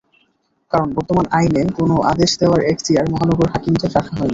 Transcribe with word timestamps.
কারণ, 0.71 0.87
বতর্মান 0.97 1.27
আইনে 1.37 1.61
কোনো 1.77 1.95
আদেশ 2.11 2.31
দেওয়ার 2.41 2.61
এখতিয়ার 2.71 3.05
মহানগর 3.11 3.47
হাকিমদের 3.53 3.91
রাখা 3.91 4.13
হয়নি। 4.13 4.29